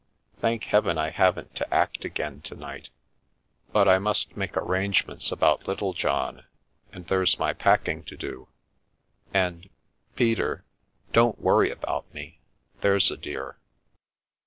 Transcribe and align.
Thank 0.39 0.63
Heaven, 0.63 0.97
I 0.97 1.11
haven't 1.11 1.53
to 1.57 1.71
act 1.71 2.05
again 2.05 2.41
to 2.45 2.55
night. 2.55 2.89
But 3.71 3.87
I 3.87 3.99
must 3.99 4.35
make 4.35 4.57
ar 4.57 4.61
The 4.61 4.61
Milky 4.61 4.67
Way 4.71 4.79
rangements 4.79 5.31
about 5.31 5.67
Littlejohn, 5.67 6.43
and 6.91 7.05
there's 7.05 7.37
my 7.37 7.53
packing 7.53 8.01
to 8.05 8.17
do— 8.17 8.47
and— 9.31 9.69
Peter— 10.15 10.65
don't 11.13 11.39
worry 11.39 11.69
about 11.69 12.11
me, 12.15 12.41
there's 12.79 13.11
a 13.11 13.15
dear." 13.17 13.59